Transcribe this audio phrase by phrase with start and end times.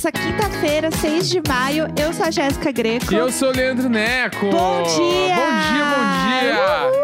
[0.00, 1.86] nessa quinta-feira, 6 de maio.
[2.00, 3.12] Eu sou a Jéssica Greco.
[3.12, 4.50] E eu sou o Leandro Neco.
[4.50, 5.34] Bom dia!
[5.34, 6.88] Bom dia, bom dia!
[6.88, 6.99] Uhul!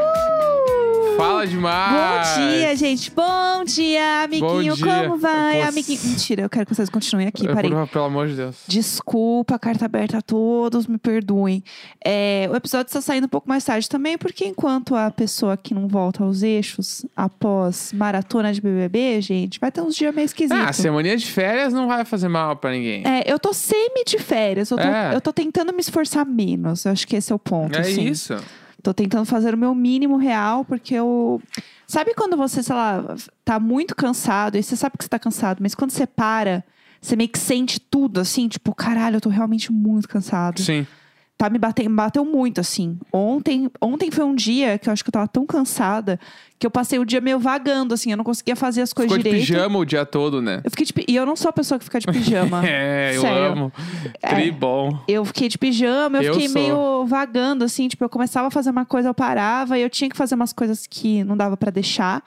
[1.37, 2.29] Fala demais!
[2.39, 3.11] Bom dia, gente.
[3.11, 4.75] Bom dia, amiguinho.
[4.75, 5.02] Bom dia.
[5.02, 6.01] Como vai, Posso- amiguinho?
[6.05, 7.46] Mentira, eu quero que vocês continuem aqui.
[7.46, 7.70] É, Parei.
[7.70, 8.57] por- Pelo amor de Deus.
[8.66, 11.62] Desculpa, carta aberta a todos, me perdoem.
[12.02, 15.75] É, o episódio está saindo um pouco mais tarde também, porque enquanto a pessoa que
[15.75, 20.59] não volta aos eixos após maratona de BBB, gente, vai ter uns dias meio esquisitos.
[20.66, 23.03] Ah, semaninha de férias não vai fazer mal pra ninguém.
[23.06, 25.14] É, eu tô semi de férias, eu tô, É.
[25.14, 26.87] eu tô tentando me esforçar menos.
[26.87, 27.77] Eu acho que esse é o ponto.
[27.77, 28.05] É assim.
[28.06, 28.34] isso.
[28.87, 31.43] Tô tentando fazer o meu mínimo real, porque eu.
[31.89, 35.59] Sabe quando você, sei lá, tá muito cansado, e você sabe que você tá cansado,
[35.61, 36.62] mas quando você para,
[37.01, 40.61] você meio que sente tudo, assim, tipo, caralho, eu tô realmente muito cansado.
[40.61, 40.87] Sim.
[41.39, 42.98] Tá me batendo, bateu muito, assim.
[43.12, 46.19] Ontem, ontem foi um dia que eu acho que eu tava tão cansada
[46.59, 49.23] que eu passei o dia meio vagando, assim, eu não conseguia fazer as coisas Ficou
[49.23, 49.47] de direito.
[49.47, 50.62] pijama o dia todo, né?
[50.65, 52.62] Eu fiquei de, e eu não sou a pessoa que fica de pijama.
[52.67, 53.53] É, eu Sério.
[53.53, 53.73] amo.
[54.23, 54.28] É.
[54.34, 54.98] Tri bom.
[55.06, 56.62] Eu fiquei de pijama, eu, Eu fiquei sou.
[56.62, 60.09] meio vagando, assim, tipo, eu começava a fazer uma coisa, eu parava, e eu tinha
[60.09, 62.23] que fazer umas coisas que não dava pra deixar.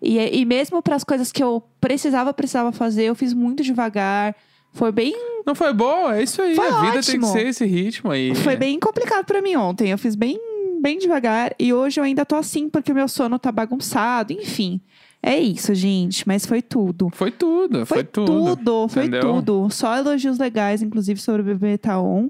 [0.00, 4.34] E, e mesmo para as coisas que eu precisava, precisava fazer, eu fiz muito devagar.
[4.72, 5.14] Foi bem,
[5.46, 6.10] Não foi bom?
[6.10, 6.54] É isso aí.
[6.54, 7.26] Foi a vida tem que ótimo.
[7.26, 8.34] ser esse ritmo aí.
[8.34, 9.90] foi bem complicado pra mim ontem.
[9.90, 10.38] Eu fiz bem,
[10.80, 11.54] bem devagar.
[11.58, 14.80] E hoje eu ainda tô assim, porque o meu sono tá bagunçado, enfim.
[15.22, 16.26] É isso, gente.
[16.26, 17.10] Mas foi tudo.
[17.12, 19.20] Foi tudo, foi, Foi tudo, foi entendeu?
[19.20, 19.68] tudo.
[19.70, 22.28] Só elogios legais, inclusive, sobre o bebê Taon.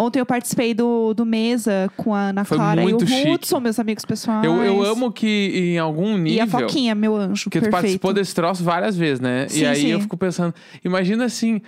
[0.00, 3.28] Ontem eu participei do, do Mesa com a Ana Foi Clara e o muito chique.
[3.28, 4.42] Hudson, meus amigos pessoais.
[4.46, 6.38] Eu, eu amo que em algum nível.
[6.38, 7.82] E a Foquinha, meu anjo, Porque tu perfeito.
[7.82, 9.46] participou desse troço várias vezes, né?
[9.48, 9.88] Sim, e aí sim.
[9.88, 11.60] eu fico pensando, imagina assim,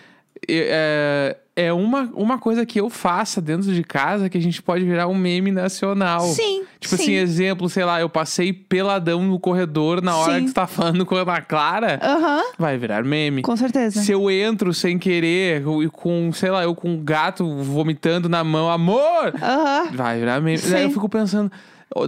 [0.48, 4.84] é, é uma, uma coisa que eu faça dentro de casa que a gente pode
[4.84, 6.20] virar um meme nacional.
[6.20, 7.02] Sim, Tipo sim.
[7.02, 10.40] assim, exemplo, sei lá, eu passei peladão no corredor na hora Sim.
[10.46, 13.42] que tu tá falando com a Ana Clara, Aham, vai virar meme.
[13.42, 14.00] com certeza.
[14.02, 18.42] Se eu entro sem querer, e com, sei lá, eu com um gato vomitando na
[18.42, 19.34] mão, amor!
[19.40, 19.90] Aham.
[19.92, 20.58] Vai virar meme.
[20.58, 20.70] Sim.
[20.70, 21.52] Daí eu fico pensando,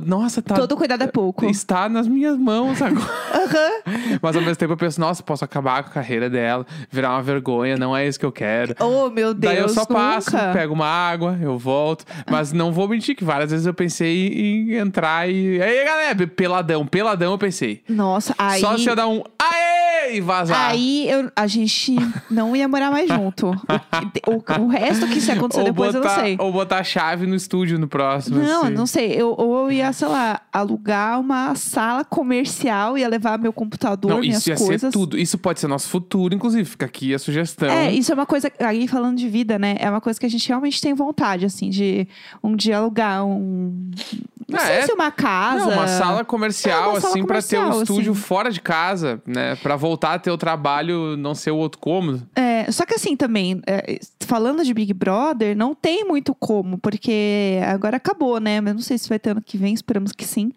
[0.04, 0.54] nossa, tá.
[0.54, 1.44] Todo cuidado é pouco.
[1.46, 3.04] Está nas minhas mãos agora.
[3.34, 4.18] Aham.
[4.22, 7.22] Mas ao mesmo tempo eu penso, nossa, posso acabar com a carreira dela, virar uma
[7.22, 8.74] vergonha, não é isso que eu quero.
[8.80, 10.52] Oh, meu Deus, Daí eu só passo, nunca.
[10.52, 12.04] pego uma água, eu volto.
[12.30, 15.60] Mas não vou mentir que várias vezes eu pensei em entrar e.
[15.60, 17.82] Aí, galera, peladão, peladão eu pensei.
[17.88, 18.60] Nossa, aí...
[18.60, 19.63] Só se eu dar um aê
[20.14, 20.70] e vazar.
[20.70, 21.94] Aí eu, a gente
[22.30, 23.50] não ia morar mais junto.
[24.26, 26.36] O, o- o resto que se acontecer ou depois botar, eu não sei.
[26.40, 28.38] Ou botar a chave no estúdio no próximo.
[28.38, 28.72] Não, assim.
[28.74, 29.12] não sei.
[29.12, 34.20] Eu, ou eu ia, sei lá, alugar uma sala comercial, ia levar meu computador, Não,
[34.20, 34.80] minhas isso ia coisas.
[34.80, 35.18] ser tudo.
[35.18, 36.64] Isso pode ser nosso futuro, inclusive.
[36.64, 37.68] Fica aqui a sugestão.
[37.68, 38.50] É, isso é uma coisa.
[38.60, 39.76] Aí falando de vida, né?
[39.78, 42.06] É uma coisa que a gente realmente tem vontade, assim, de
[42.42, 43.90] um dia alugar um.
[44.48, 44.82] Não Ah, sei é?
[44.86, 45.64] se uma casa.
[45.66, 48.20] Não, uma sala comercial, É, uma sala assim, pra ter comercial, estúdio assim.
[48.20, 49.56] fora de casa, né?
[49.56, 52.22] Pra voltar a ter o trabalho, não ser o outro cômodo.
[52.36, 57.58] É, só que assim também, é, falando de Big Brother, não tem muito como, porque
[57.66, 58.60] agora acabou, né?
[58.60, 60.52] Mas não sei se vai ter ano que vem, esperamos que sim.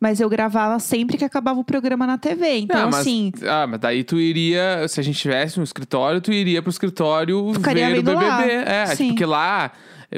[0.00, 2.58] Mas eu gravava sempre que acabava o programa na TV.
[2.58, 3.32] Então, Ah, mas, assim.
[3.48, 7.52] Ah, mas daí tu iria, se a gente tivesse um escritório, tu iria pro escritório
[7.54, 8.24] Ficaria ver o BBB.
[8.24, 8.44] lá.
[8.44, 9.70] É, tipo, porque lá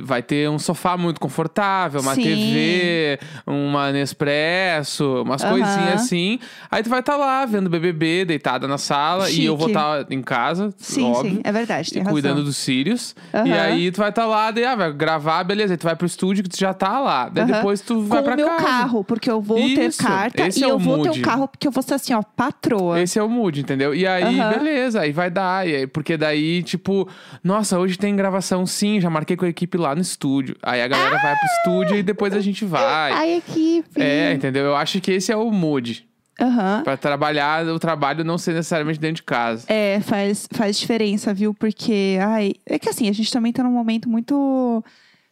[0.02, 2.22] vai ter um sofá muito confortável, uma Sim.
[2.22, 5.50] TV, uma Nespresso, umas Aham.
[5.52, 6.38] coisinhas assim.
[6.70, 9.78] Aí tu vai estar lá vendo BBB, deitada na sala, e eu vou Chique.
[9.78, 11.34] estar em casa, Sim, óbvio.
[11.36, 12.44] sim, é verdade, tem e cuidando razão.
[12.44, 13.14] dos círios.
[13.32, 13.60] E Aham.
[13.60, 15.74] aí tu vai estar lá, daí, ah, vai gravar, beleza.
[15.74, 17.28] Aí tu vai pro estúdio que tu já tá lá.
[17.28, 17.52] Daí Aham.
[17.54, 18.64] depois tu Com vai o pra meu casa.
[18.64, 21.20] carro, porque eu vou ter Isso, carta esse e é eu o vou ter mood.
[21.20, 23.00] um carro porque eu vou ser assim, ó, patroa.
[23.00, 23.94] Esse é o mood, entendeu?
[23.94, 24.48] E aí, Aham.
[24.48, 25.66] beleza, aí vai dar.
[25.68, 27.08] E aí, porque daí, tipo,
[27.42, 30.56] nossa, hoje tem gravação sim, já marquei com a equipe lá no estúdio.
[30.62, 33.12] Aí a galera vai pro estúdio e depois a gente vai.
[33.12, 34.00] Ai, equipe.
[34.00, 34.64] É, entendeu?
[34.64, 36.06] Eu acho que esse é o mood.
[36.40, 36.82] Aham.
[36.82, 39.66] Pra trabalhar, o trabalho não ser necessariamente dentro de casa.
[39.68, 41.54] É, faz, faz diferença, viu?
[41.54, 44.82] Porque, ai, é que assim, a gente também tá num momento muito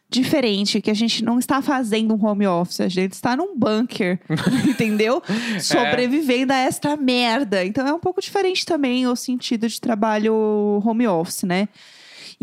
[0.09, 4.19] diferente, que a gente não está fazendo um home office, a gente está num bunker,
[4.69, 5.21] entendeu?
[5.59, 7.65] Sobrevivendo a esta merda.
[7.65, 11.67] Então é um pouco diferente também o sentido de trabalho home office, né?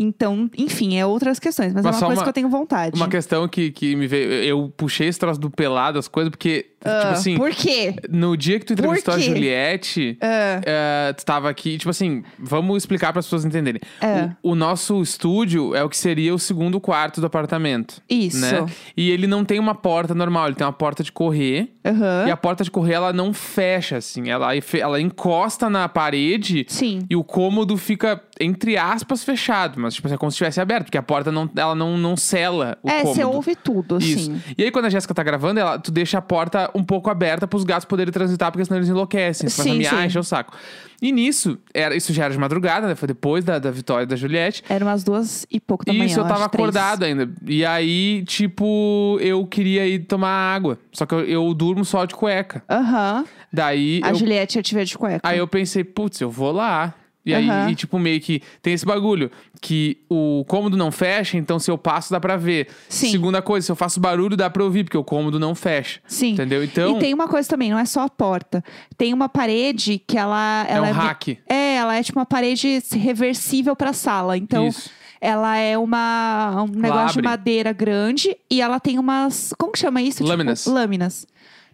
[0.03, 2.95] Então, enfim, é outras questões, mas, Mas é uma coisa uma- que eu tenho vontade.
[2.99, 4.31] Uma questão que, que me veio.
[4.31, 7.95] Eu puxei esse troço do pelado, as coisas, porque, Ah, tipo assim, Por quê?
[8.09, 9.23] no dia que tu entrevistou a quê?
[9.23, 13.81] Juliette, Ah, é, tu tava aqui, tipo assim, vamos explicar para as pessoas entenderem.
[14.01, 14.31] É.
[14.41, 18.01] O, o nosso estúdio é o que seria o segundo quarto do apartamento.
[18.09, 18.39] isso.
[18.41, 18.65] Né?
[18.97, 21.71] E ele não tem uma porta normal, ele tem uma porta de correr.
[21.85, 22.25] Aham.
[22.27, 24.29] E a porta de correr, ela não fecha, assim.
[24.29, 27.05] Ela, ela encosta na parede Sim.
[27.09, 29.79] e o cômodo fica, entre aspas, fechado.
[29.79, 32.77] Mas, tipo, é como se estivesse aberto, porque a porta não, ela não, não sela
[32.83, 33.15] o É, cômodo.
[33.15, 34.31] você ouve tudo, Isso.
[34.31, 34.41] assim.
[34.57, 37.47] E aí, quando a Jéssica tá gravando, ela, tu deixa a porta um pouco aberta
[37.47, 39.47] pros gatos poderem transitar, porque senão eles enlouquecem.
[39.47, 40.05] A Sim, sim.
[40.05, 40.53] encher o saco.
[41.01, 42.93] E nisso, era, isso já era de madrugada, né?
[42.93, 44.63] Foi depois da, da vitória da Juliette.
[44.69, 46.05] Eram umas duas e pouco da manhã.
[46.05, 46.63] Isso, eu tava acho, três.
[46.69, 47.27] acordado ainda.
[47.47, 50.77] E aí, tipo, eu queria ir tomar água.
[50.91, 52.63] Só que eu, eu durmo só de cueca.
[52.69, 53.25] Aham.
[53.51, 55.19] Daí A eu, Juliette ia te ver de cueca.
[55.27, 56.93] aí eu pensei, putz, eu vou lá.
[57.23, 59.29] E aí, e, tipo, meio que tem esse bagulho
[59.61, 62.67] que o cômodo não fecha, então se eu passo dá pra ver.
[62.89, 63.11] Sim.
[63.11, 65.99] Segunda coisa, se eu faço barulho dá pra ouvir, porque o cômodo não fecha.
[66.07, 66.33] Sim.
[66.33, 66.63] Entendeu?
[66.63, 68.63] Então, E tem uma coisa também, não é só a porta.
[68.97, 70.65] Tem uma parede que ela.
[70.67, 71.27] é ela um vi- hack.
[71.47, 74.35] É, ela é tipo uma parede reversível pra sala.
[74.37, 74.89] Então, Isso.
[75.19, 79.53] ela é uma um negócio de madeira grande e ela tem umas.
[79.59, 80.17] Como que chama isso?
[80.23, 81.27] Tipo, Lâminas.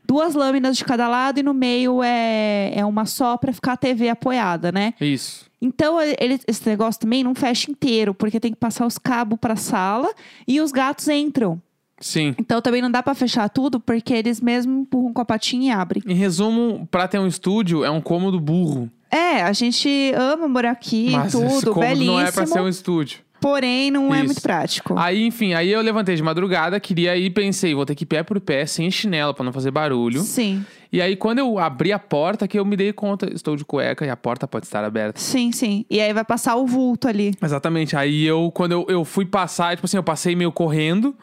[0.08, 3.78] Duas lâminas de cada lado e no meio é, é uma só pra ficar a
[3.78, 4.94] TV apoiada, né?
[5.02, 5.46] Isso.
[5.62, 9.56] Então, ele- esse negócio também não fecha inteiro, porque tem que passar os cabos pra
[9.56, 10.10] sala
[10.48, 11.62] e os gatos entram.
[12.00, 12.36] Sim.
[12.38, 15.76] Então também não dá pra fechar tudo, porque eles mesmo empurram com a patinha e
[15.76, 16.04] abrem.
[16.06, 18.90] Em resumo, pra ter um estúdio, é um cômodo burro.
[19.10, 22.12] É, a gente ama morar aqui, mas esse tudo, cômodo belíssimo.
[22.12, 23.20] não é pra ser um estúdio.
[23.40, 24.26] Porém, não é Isso.
[24.26, 24.96] muito prático.
[24.98, 28.24] Aí, enfim, aí eu levantei de madrugada, queria ir, pensei, vou ter que ir pé
[28.24, 30.22] por pé, sem chinelo, pra não fazer barulho.
[30.22, 33.64] Sim, E aí, quando eu abri a porta, que eu me dei conta, estou de
[33.66, 35.20] cueca e a porta pode estar aberta.
[35.20, 35.86] sim, sim.
[35.90, 37.34] E aí vai passar o vulto ali.
[37.44, 37.96] Exatamente.
[37.96, 41.16] Aí eu, quando eu, eu fui passar, tipo assim, eu passei meio correndo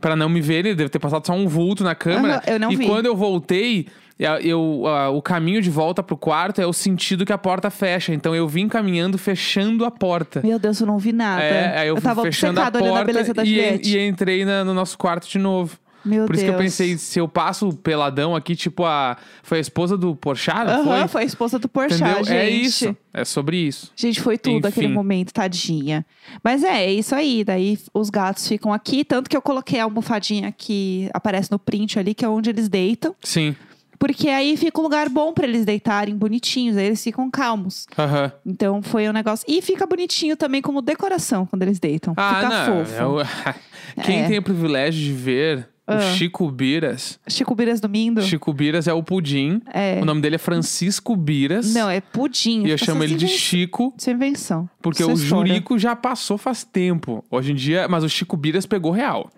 [0.00, 2.34] pra não me ver, ele deve ter passado só um vulto na câmera.
[2.34, 2.86] Aham, eu não e vi.
[2.86, 3.86] quando eu voltei,
[4.18, 4.82] eu, eu,
[5.14, 8.12] o caminho de volta pro quarto é o sentido que a porta fecha.
[8.14, 10.40] Então eu vim caminhando, fechando a porta.
[10.42, 11.42] Meu Deus, eu não vi nada.
[11.42, 14.44] É, aí eu, fui tava fechando a olhando a porta beleza da e, e entrei
[14.44, 15.78] na- no nosso quarto de novo.
[16.04, 16.54] Meu Por isso Deus.
[16.54, 19.16] que eu pensei, se eu passo peladão aqui, tipo a.
[19.42, 21.08] Foi a esposa do Porchat, não Aham, foi?
[21.08, 22.24] foi a esposa do Porchat, Entendeu?
[22.24, 22.36] gente.
[22.36, 22.96] É isso.
[23.12, 23.90] É sobre isso.
[23.96, 24.94] Gente, foi tudo aquele Enfim.
[24.94, 26.06] momento, tadinha.
[26.44, 27.42] Mas é, é isso aí.
[27.42, 29.04] Daí os gatos ficam aqui.
[29.04, 32.68] Tanto que eu coloquei a almofadinha que aparece no print ali, que é onde eles
[32.68, 33.12] deitam.
[33.24, 33.56] Sim.
[33.98, 36.76] Porque aí fica um lugar bom pra eles deitarem, bonitinhos.
[36.76, 37.86] Aí eles ficam calmos.
[37.98, 38.32] Aham.
[38.44, 39.44] Então foi um negócio.
[39.48, 42.14] E fica bonitinho também como decoração quando eles deitam.
[42.16, 42.84] Ah, fica não.
[42.84, 42.94] fofo.
[42.94, 43.16] é o-
[44.04, 44.28] Quem É.
[44.28, 45.96] tem o privilégio de ver Ah.
[45.96, 47.18] o Chico Biras.
[47.28, 48.20] Chico Biras do Mindo?
[48.22, 49.60] Chico Biras é o Pudim.
[49.72, 50.00] É.
[50.02, 51.72] O nome dele é Francisco Biras.
[51.74, 52.64] Não, é pudim.
[52.66, 53.94] E eu chamo ele de Chico.
[53.96, 54.68] Isso é invenção.
[54.82, 55.48] Porque Isso é o história.
[55.52, 57.24] Jurico já passou faz tempo.
[57.30, 59.30] Hoje em dia, mas o Chico Biras pegou real.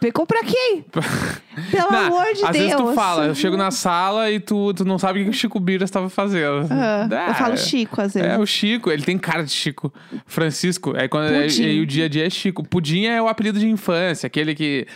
[0.00, 0.82] Pegou pra quem?
[1.70, 2.64] Pelo Não, amor de às Deus.
[2.64, 5.34] vezes tu fala, eu chego na sala e tu, tu não sabe o que o
[5.34, 6.66] Chico Biras estava fazendo.
[6.70, 8.28] Ah, Ah, eu falo Chico, às vezes.
[8.30, 9.92] É, o Chico, ele tem cara de Chico.
[10.26, 10.94] Francisco.
[10.96, 12.62] Aí, quando, aí, aí o dia a dia é Chico.
[12.62, 14.86] Pudim é o apelido de infância, aquele que.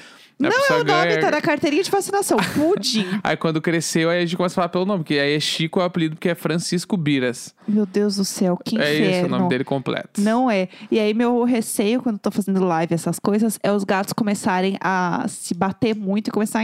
[0.51, 2.39] Não é o nome, ganha- tá na carteirinha de vacinação.
[2.55, 3.07] Pudim.
[3.23, 5.81] Aí quando cresceu, aí a gente começa a falar pelo nome, porque aí é Chico
[5.81, 7.55] é o apelido porque é Francisco Biras.
[7.67, 9.11] Meu Deus do céu, que É inferno.
[9.17, 10.21] esse o nome dele completo.
[10.21, 10.69] Não é.
[10.91, 14.77] E aí, meu receio quando eu tô fazendo live, essas coisas, é os gatos começarem
[14.81, 16.63] a se bater muito e começar a.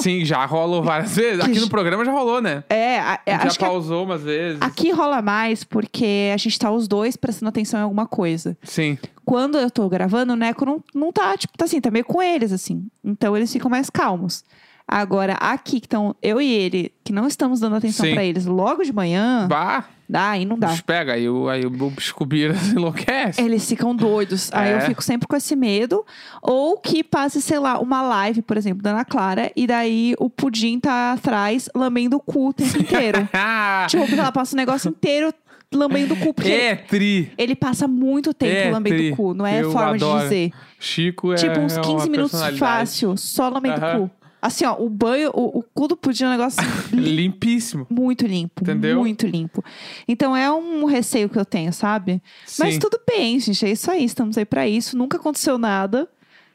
[0.00, 1.44] Sim, já rolou várias vezes.
[1.44, 2.64] Aqui no programa já rolou, né?
[2.68, 4.60] É, a- é, já a- pausou umas vezes.
[4.60, 8.56] aqui rola mais porque a gente tá os dois prestando atenção em alguma coisa.
[8.62, 8.98] Sim.
[9.24, 12.20] Quando eu tô gravando, o Neco não, não tá, tipo, tá assim, tá meio com
[12.22, 12.86] eles, assim.
[13.04, 14.44] Então eles ficam mais calmos.
[14.92, 18.12] Agora, aqui que estão eu e ele, que não estamos dando atenção Sim.
[18.14, 20.66] pra eles logo de manhã, Bah, dá, aí não dá.
[20.66, 23.40] bicho pega, aí o, aí o Chico Biras enlouquece.
[23.40, 24.50] Eles ficam doidos.
[24.52, 24.80] Aí eu É.
[24.80, 26.04] fico sempre com esse medo.
[26.42, 30.28] Ou que passe, sei lá, uma live, por exemplo, da Ana Clara, e daí o
[30.28, 33.28] pudim tá atrás lambendo o cu o tempo inteiro.
[33.32, 35.32] Ah, tipo, porque ela passa o negócio inteiro
[35.72, 36.34] lambendo o cu.
[36.34, 37.30] Porque é tri.
[37.38, 39.12] ele passa muito tempo É, lambendo tri.
[39.12, 39.34] o cu.
[39.34, 40.18] Não é Eu forma adoro.
[40.18, 40.52] de dizer.
[40.80, 44.10] Chico é tipo, uns é 15 uma minutos fácil, só lambendo o cu.
[44.42, 47.86] Assim, ó, o banho, o, o cu do pudim é um negócio lim- Limpíssimo.
[47.90, 48.62] muito limpo.
[48.62, 48.98] Entendeu?
[49.00, 49.62] Muito limpo.
[50.08, 52.22] Então é um receio que eu tenho, sabe?
[52.58, 52.80] Mas Sim.
[52.80, 53.64] tudo bem, gente.
[53.66, 54.04] É isso aí.
[54.04, 54.96] Estamos aí pra isso.
[54.96, 56.08] Nunca aconteceu nada.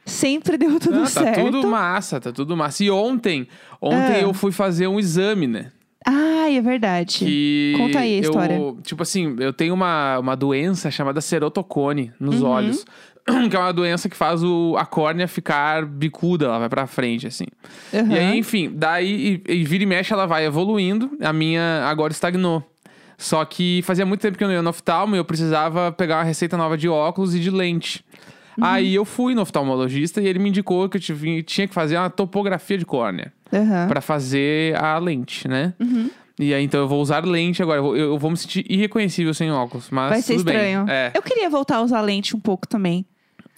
[0.05, 1.45] Sempre deu tudo Não, tá certo.
[1.45, 2.83] tudo massa, tá tudo massa.
[2.83, 3.47] E ontem,
[3.81, 4.21] ontem Ah.
[4.21, 5.71] eu fui fazer um exame, né?
[6.05, 7.17] Ai, é verdade.
[7.19, 8.59] Que Conta aí a eu, história.
[8.83, 12.47] Tipo assim, eu tenho uma, uma doença chamada cerotocone nos Uhum.
[12.49, 12.85] olhos.
[13.49, 17.25] Que é uma doença que faz o, a córnea ficar bicuda, ela vai pra frente,
[17.27, 17.45] assim.
[17.93, 18.11] Aham.
[18.13, 21.11] E aí, enfim, daí, e, e vira e mexe, ela vai evoluindo.
[21.21, 22.63] A minha agora estagnou.
[23.17, 26.17] Só que fazia muito tempo que eu não ia no oftalmo e eu precisava pegar
[26.17, 28.03] uma receita nova de óculos e de lente.
[28.57, 28.63] Uhum.
[28.65, 31.97] Aí eu fui no oftalmologista e ele me indicou que eu tive- tinha que fazer
[31.97, 33.87] uma topografia de córnea Aham.
[33.87, 35.73] pra fazer a lente, né?
[35.79, 36.09] Uhum.
[36.37, 37.79] E aí, então eu vou usar lente agora.
[37.79, 40.85] Eu vou, eu vou me sentir irreconhecível sem óculos, mas Vai ser estranho.
[40.89, 41.11] É.
[41.15, 43.05] Eu queria voltar a usar lente um pouco também.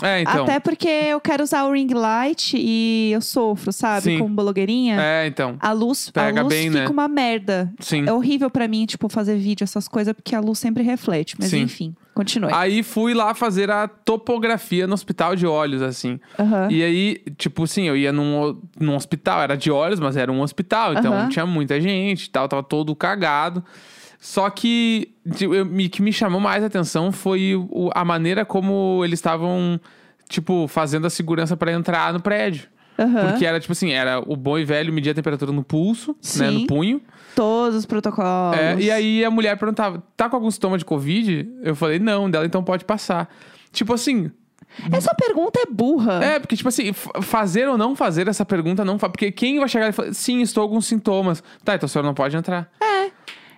[0.01, 0.43] É, então.
[0.43, 4.03] Até porque eu quero usar o ring light e eu sofro, sabe?
[4.03, 4.19] Sim.
[4.19, 4.99] Como blogueirinha.
[5.01, 5.57] É, então.
[5.59, 6.87] A luz, Pega a luz bem, fica né?
[6.87, 7.73] uma merda.
[7.79, 8.05] Sim.
[8.07, 11.35] É horrível pra mim, tipo, fazer vídeo, essas coisas, porque a luz sempre reflete.
[11.39, 11.61] Mas Sim.
[11.61, 12.51] enfim, continue.
[12.53, 16.19] Aí fui lá fazer a topografia no hospital de olhos, assim.
[16.37, 16.67] Aham.
[16.69, 20.41] E aí, tipo assim, eu ia num, num hospital, era de olhos, mas era um
[20.41, 21.29] hospital, então Aham.
[21.29, 23.63] tinha muita gente e tal, tava todo cagado.
[24.19, 29.79] Só que o que me chamou mais atenção foi o- a maneira como eles estavam,
[30.27, 32.67] tipo, fazendo a segurança pra entrar no prédio.
[32.99, 33.29] Aham.
[33.29, 36.17] Porque era, tipo assim, era o bom e velho medir a temperatura no pulso, né,
[36.19, 36.61] Sim.
[36.61, 36.99] no punho.
[37.35, 38.57] Todos os protocolos.
[38.57, 41.47] É, e aí a mulher perguntava, tá com algum sintoma de Covid?
[41.61, 43.29] Eu falei, não, dela então pode passar.
[43.71, 44.31] Tipo assim,
[44.91, 46.23] Essa pergunta é burra.
[46.25, 49.11] é, porque, tipo assim, fazer ou não fazer essa pergunta não faz.
[49.11, 51.43] Porque quem vai chegar e falar, sim, estou com sintomas.
[51.63, 52.67] Tá, então a senhora não pode entrar.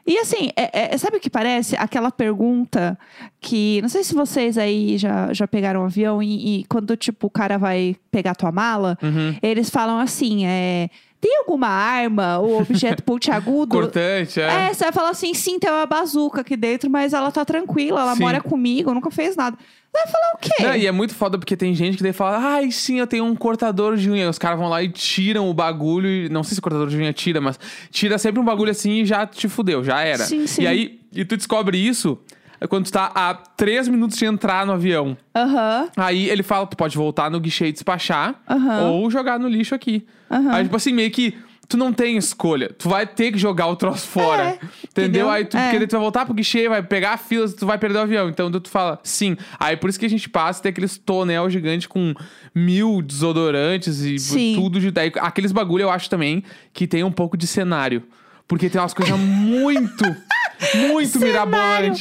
[0.09, 1.75] E assim, é- é- sabe o que parece?
[1.77, 2.97] Aquela pergunta
[3.39, 3.79] que.
[3.81, 7.29] Não sei se vocês aí já, já pegaram um avião e, e quando, tipo, o
[7.29, 9.35] cara vai pegar tua mala, Uhum.
[9.43, 10.89] eles falam assim: é.
[11.21, 13.75] Tem alguma arma ou objeto pontiagudo?
[13.77, 14.69] Importante, é.
[14.69, 18.01] É, você vai falar assim, sim, tem uma bazuca aqui dentro, mas ela tá tranquila,
[18.01, 18.21] ela Sim.
[18.21, 19.57] mora comigo, nunca fez nada.
[19.91, 20.63] Vai falar o quê?
[20.63, 23.25] Não, e é muito foda porque tem gente que daí fala, ai, sim, eu tenho
[23.25, 24.29] um cortador de unha.
[24.29, 26.07] Os caras vão lá e tiram o bagulho.
[26.07, 27.59] E, não sei se o cortador de unha tira, mas
[27.89, 30.25] tira sempre um bagulho assim e já te fudeu, já era.
[30.25, 30.61] Sim, sim.
[30.61, 32.19] E aí, e tu descobre isso
[32.67, 35.15] quando tu tá a três minutos de entrar no avião.
[35.35, 38.89] Aham, Aí ele fala, tu pode voltar no guichê e despachar, Aham.
[38.91, 40.05] ou jogar no lixo aqui.
[40.29, 40.51] Aham.
[40.51, 41.37] Aí, tipo assim, meio que
[41.67, 42.73] tu não tem escolha.
[42.77, 44.43] Tu vai ter que jogar o troço fora.
[44.43, 45.29] É, entendeu?
[45.29, 45.69] Aí tu, É.
[45.69, 48.27] porque tu vai voltar pro guichê, vai pegar a fila, tu vai perder o avião.
[48.27, 49.37] Então tu fala, sim.
[49.59, 52.13] Aí por isso que a gente passa, tem aqueles tonel gigante com
[52.55, 54.53] mil desodorantes e Sim.
[54.55, 54.89] tudo de.
[54.91, 58.03] Daí, aqueles bagulho eu acho também que tem um pouco de cenário.
[58.47, 60.03] Porque tem umas coisas muito,
[60.73, 61.93] muito Cenário.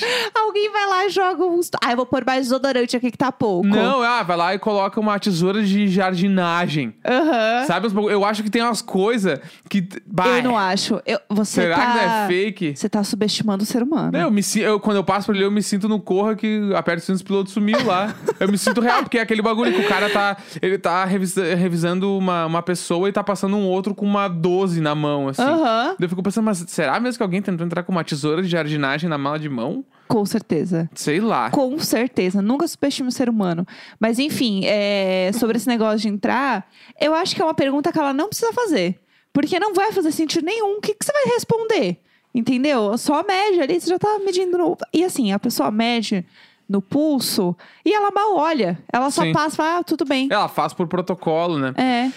[0.48, 1.70] Alguém vai lá e joga uns.
[1.82, 3.66] Ah, eu vou pôr mais desodorante aqui que tá pouco.
[3.66, 6.94] Não, ah, vai lá e coloca uma tesoura de jardinagem.
[7.06, 7.64] Aham.
[7.66, 7.86] Sabe?
[7.86, 9.38] uns bagulho- Eu acho que tem umas coisas
[9.68, 9.86] que.
[10.06, 11.00] Bah, Eu não acho.
[11.06, 11.82] Eu, você Será tá...
[11.86, 12.76] que não é fake?
[12.76, 14.12] Você tá subestimando o ser humano.
[14.12, 16.34] Não, eu me, si- eu, quando eu passo por ele, eu me sinto no corra
[16.34, 18.14] que aperta o cinto, os pilotos sumiu lá.
[18.40, 20.36] Eu me sinto real, porque é aquele bagulho que o cara tá.
[20.62, 24.80] Ele tá revisa- revisando uma, uma pessoa e tá passando um outro com uma 12
[24.80, 25.42] na mão, assim.
[25.42, 25.96] Aham.
[25.98, 28.48] Daí Eu fico pensando, mas será mesmo que alguém tentou entrar com uma tesoura de
[28.48, 29.84] jardinagem na mala de mão?
[30.08, 30.90] Com certeza.
[30.94, 31.50] Sei lá.
[31.50, 32.40] Com certeza.
[32.40, 33.66] Nunca subestime o ser humano.
[34.00, 36.68] Mas, enfim, é, sobre esse negócio de entrar,
[37.00, 38.98] eu acho que é uma pergunta que ela não precisa fazer.
[39.32, 40.78] Porque não vai fazer sentido nenhum.
[40.78, 41.98] O que, que você vai responder?
[42.34, 42.96] Entendeu?
[42.98, 44.76] Só mede ali, você já tá medindo no.
[44.92, 46.24] E assim, a pessoa mede
[46.68, 48.78] no pulso e ela mal olha.
[48.92, 49.32] Ela só Sim.
[49.32, 50.28] passa e fala, ah, tudo bem.
[50.30, 51.72] Ela faz por protocolo, né?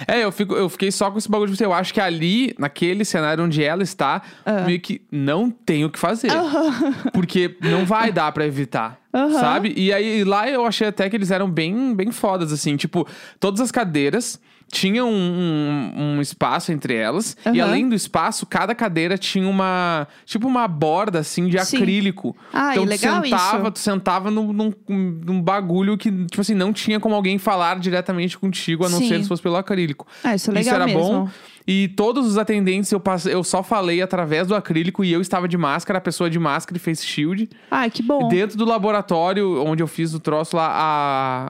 [0.07, 0.17] É.
[0.19, 1.65] É, eu, fico, eu fiquei só com esse bagulho de você.
[1.65, 4.63] Eu acho que ali, naquele cenário onde ela está, Ah.
[4.63, 6.31] meio que não tem o que fazer.
[7.13, 8.99] Porque não vai dar pra evitar.
[9.39, 9.73] Sabe?
[9.75, 12.75] E aí lá eu achei até que eles eram bem, bem fodas, assim.
[12.77, 13.05] Tipo,
[13.39, 14.39] todas as cadeiras
[14.71, 17.35] tinham um, um- um espaço entre elas.
[17.45, 17.69] E Aham.
[17.69, 20.07] além do espaço, cada cadeira tinha uma.
[20.25, 21.77] Tipo uma borda, assim, de Sim.
[21.77, 22.35] acrílico.
[22.53, 23.71] Ai, então tu sentava, isso.
[23.71, 28.37] tu sentava num, num, num bagulho que, tipo assim, não tinha como alguém falar diretamente
[28.37, 29.07] contigo, a não Sim.
[29.09, 30.07] ser se fosse pelo acrílico.
[30.23, 31.01] Ah, isso é legal era mesmo.
[31.01, 31.29] bom.
[31.67, 35.57] E todos os atendentes eu, eu só falei através do acrílico e eu estava de
[35.57, 37.49] máscara, a pessoa de máscara e face shield.
[37.69, 38.27] Ai, que bom.
[38.27, 40.69] Dentro do laboratório onde eu fiz o troço lá,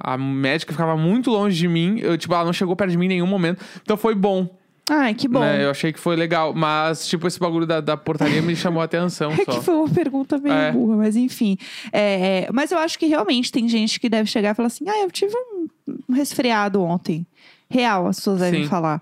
[0.03, 2.00] a, a médica ficava muito longe de mim.
[2.00, 3.63] Eu, tipo, ela não chegou perto de mim em nenhum momento.
[3.82, 4.50] Então foi bom.
[4.89, 5.39] Ai, que bom.
[5.39, 5.63] né?
[5.63, 6.53] Eu achei que foi legal.
[6.53, 9.51] Mas, tipo, esse bagulho da, da portaria me chamou a atenção É só.
[9.53, 10.72] que foi uma pergunta meio É.
[10.74, 11.58] burra, mas enfim.
[11.94, 14.84] É, é, mas eu acho que realmente tem gente que deve chegar e falar assim:
[14.89, 15.68] ah, eu tive um,
[16.10, 17.25] um resfriado ontem.
[17.70, 18.70] Real, as pessoas devem Sim.
[18.70, 19.01] falar.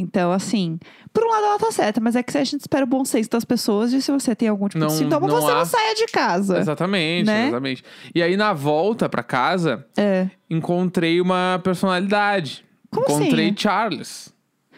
[0.00, 0.78] Então, assim,
[1.12, 3.28] por um lado ela tá certa, mas é que a gente espera o bom senso
[3.30, 5.64] das pessoas de se você tem algum tipo Não- de sintoma, não você há- não
[5.66, 6.58] saia de casa.
[6.58, 7.48] Exatamente, Né?
[7.48, 7.84] exatamente.
[8.14, 10.28] E aí, na volta pra casa, É.
[10.48, 12.64] encontrei uma personalidade.
[12.90, 13.56] Como encontrei assim?
[13.58, 14.32] Charles,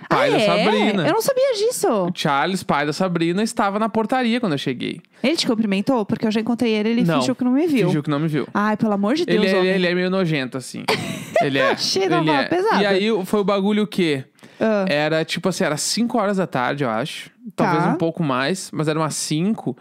[0.08, 0.46] pai ah, da é?
[0.46, 1.06] Sabrina.
[1.06, 1.86] Eu não sabia disso.
[1.88, 5.00] O Charles, pai da Sabrina, estava na portaria quando eu cheguei.
[5.22, 6.04] Ele te cumprimentou?
[6.06, 7.86] Porque eu já encontrei ele ele Não, fingiu que não me viu.
[7.88, 8.48] Fingiu que não me viu.
[8.54, 9.70] Ai, pelo amor de Deus, Ele, é- homem.
[9.70, 10.82] ele é meio nojento, assim.
[11.42, 11.76] ele é.
[11.76, 12.44] Cheiro ele é.
[12.46, 12.82] pesada.
[12.82, 14.24] E aí foi o bagulho que
[14.60, 17.30] Ah, era tipo assim, era 5 horas da tarde, eu acho.
[17.56, 17.90] Talvez Tá.
[17.90, 19.76] um pouco mais, mas era umas 5.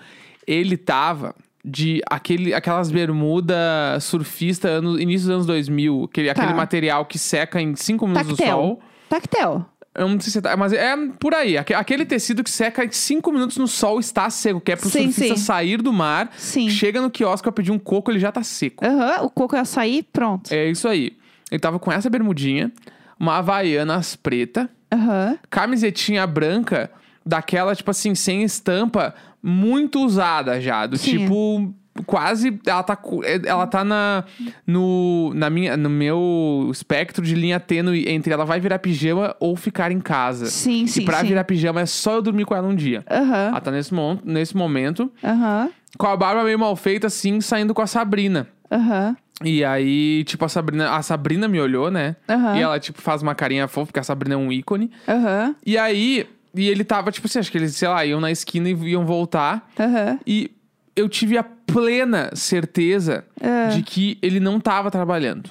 [0.48, 6.42] Ele tava de aquele, aquelas bermuda surfista ano, início dos anos 2000, aquele, Tá.
[6.42, 8.56] aquele material que seca em 5 minutos no Tactel.
[8.58, 8.82] sol.
[9.10, 9.66] Tactel.
[9.96, 11.58] Eu não sei se tá, mas é por aí.
[11.58, 14.88] Aque- Aquele tecido que seca em 5 minutos no sol está seco, que é pro
[14.90, 15.42] Sim, surfista sim.
[15.44, 16.70] sair do mar, Sim.
[16.70, 18.86] chega no quiosque pra pedir um coco, ele já tá seco.
[18.86, 20.54] Aham, o coco ia sair, pronto.
[20.54, 21.18] É isso aí.
[21.52, 22.72] Ele tava com essa bermudinha,
[23.20, 25.38] uma havaianas preta, Aham.
[25.50, 26.90] camisetinha branca,
[27.26, 30.86] daquela, tipo assim, sem estampa, muito usada já.
[30.88, 31.18] Do Sim.
[31.20, 31.74] tipo,
[32.06, 32.60] quase.
[32.66, 34.24] Ela tá, é, ela tá na,
[34.66, 39.56] no, na minha, no meu espectro de linha tênue entre ela vai virar pijama ou
[39.56, 40.48] ficar em casa.
[40.48, 41.28] Sim, sim, e pra sim.
[41.28, 43.04] virar pijama é só eu dormir com ela um dia.
[43.10, 43.48] Aham.
[43.50, 45.70] Ela tá nesse, mon nesse momento, Aham.
[45.98, 48.48] com a barba meio mal feita, assim, saindo com a Sabrina.
[48.72, 49.16] Aham.
[49.44, 52.16] E aí, tipo, a Sabrina, a Sabrina me olhou, né?
[52.28, 52.58] Aham.
[52.58, 54.92] E ela, tipo, faz uma carinha fofa, porque a Sabrina é um ícone.
[55.08, 55.56] Aham.
[55.66, 58.70] E aí, e ele tava, tipo assim, acho que eles, sei lá, iam na esquina
[58.70, 59.70] e iam voltar.
[59.80, 60.20] Aham.
[60.28, 60.52] E
[60.96, 63.70] eu tive a plena certeza Ah.
[63.70, 65.50] de que ele não tava trabalhando.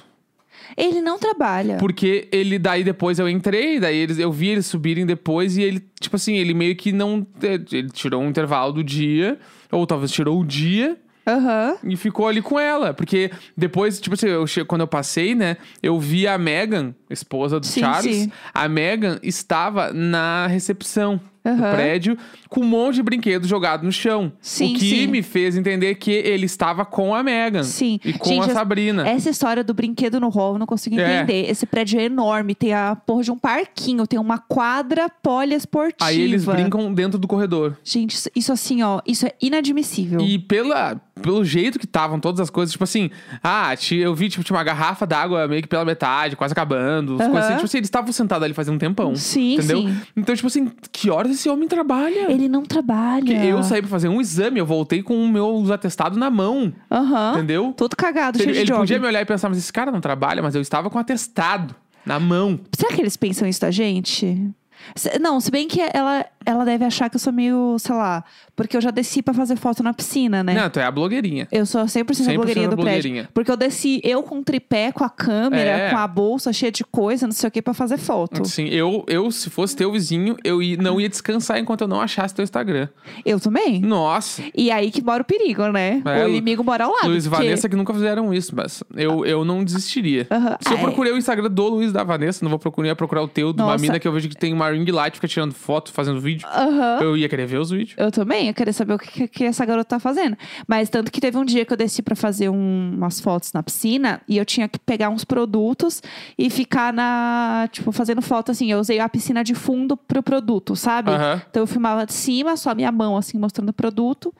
[0.77, 1.77] Ele não trabalha.
[1.77, 5.83] Porque ele, daí depois eu entrei, daí eles, eu vi eles subirem depois e ele,
[5.99, 7.25] tipo assim, ele meio que não.
[7.71, 9.39] Ele tirou um intervalo do dia,
[9.71, 10.95] ou talvez tirou o dia.
[11.29, 11.77] Aham.
[11.83, 12.93] E ficou ali com ela.
[12.93, 15.57] Porque depois, tipo assim, eu che- quando eu passei, né?
[15.81, 18.15] Eu vi a Megan, esposa do Sim, Charles.
[18.15, 18.31] sim.
[18.53, 21.71] A Megan estava na recepção do Aham.
[21.75, 22.17] prédio
[22.49, 24.31] com um monte de brinquedo jogado no chão.
[24.41, 25.07] Sim, o que sim.
[25.07, 27.63] me fez entender que ele estava com a Megan.
[27.63, 27.99] Sim.
[28.03, 29.07] E com Gente, a Sabrina.
[29.07, 31.17] Essa história do brinquedo no hall, eu não consigo É.
[31.23, 31.49] entender.
[31.49, 36.09] Esse prédio é enorme, tem a porra de um parquinho, tem uma quadra poliesportiva.
[36.09, 37.77] Aí eles brincam dentro do corredor.
[37.83, 40.19] Gente, isso- assim, ó, isso é inadmissível.
[40.21, 43.09] E pela, pelo jeito que estavam todas as coisas, tipo assim,
[43.43, 47.13] ah, eu vi, tipo, tinha uma garrafa d'água meio que pela metade, quase acabando.
[47.15, 47.29] Aham.
[47.29, 49.15] coisas assim, tipo assim, eles estavam sentados ali fazendo um tempão.
[49.15, 49.81] Sim, entendeu?
[49.83, 49.97] sim.
[50.15, 52.31] Então, tipo assim, que horas esse homem trabalha?
[52.31, 53.45] Ele não trabalha.
[53.45, 57.31] Eu saí pra fazer um exame, eu voltei com o meu atestado na mão, Aham.
[57.33, 57.73] entendeu?
[57.75, 58.79] Todo cagado, Ele, cheio de ele job.
[58.79, 61.75] podia me olhar e pensar, mas esse cara não trabalha, mas eu estava com atestado
[62.05, 62.59] na mão.
[62.75, 64.51] Será que eles pensam isso da gente?
[64.95, 68.23] Se- Não, se bem que ela, ela deve achar que eu sou meio, sei lá,
[68.59, 70.53] porque eu já desci pra fazer foto na piscina, né?
[70.53, 71.47] Não, tu é a blogueirinha.
[71.49, 73.13] Eu sou 100%, 100% a blogueirinha do blogueirinha.
[73.23, 73.29] prédio.
[73.33, 75.89] Porque eu desci, eu com tripé, com a câmera, É.
[75.91, 78.43] com a bolsa cheia de coisa, não sei o que, pra fazer foto.
[78.45, 82.35] Sim, eu, eu, se fosse teu vizinho, eu não ia descansar enquanto eu não achasse
[82.35, 82.89] teu Instagram.
[83.25, 83.79] Eu também.
[83.79, 84.43] Nossa.
[84.53, 86.01] E aí que mora o perigo, né?
[86.05, 87.07] É, o inimigo mora lado.
[87.07, 90.25] Luiz e porque- Vanessa que nunca fizeram isso, mas eu, eu não desistiria.
[90.59, 90.81] Se eu Ah, é.
[90.81, 93.61] procurei o Instagram do Luiz da Vanessa, não vou procurar, ia procurar o teu, de
[93.61, 96.47] uma mina que eu vejo que tem uma ring light, fica tirando foto, fazendo vídeo.
[96.53, 96.99] Aham.
[97.01, 97.95] Eu ia querer ver os vídeos.
[97.97, 100.37] Eu também, eu queria saber o que, que essa garota tá fazendo.
[100.67, 103.63] Mas tanto que teve um dia que eu desci pra fazer um- umas fotos na
[103.63, 106.01] piscina e eu tinha que pegar uns produtos
[106.37, 108.71] e ficar na, tipo, fazendo foto assim.
[108.71, 111.11] Eu usei a piscina de fundo pro produto, sabe?
[111.11, 111.41] Aham.
[111.49, 114.33] Então eu filmava de cima, só a minha mão assim mostrando o produto.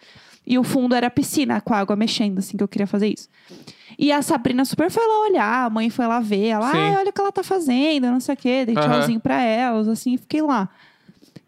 [0.48, 3.08] E o fundo era a piscina, com a água mexendo, assim, que eu queria fazer
[3.08, 3.28] isso.
[4.00, 6.48] E a Sabrina super foi lá olhar, a mãe foi lá ver.
[6.48, 8.66] Ela, ai, olha o que ela tá fazendo, não sei o quê.
[8.66, 8.88] Dei Aham.
[8.88, 10.68] tchauzinho pra elas, assim, e fiquei lá.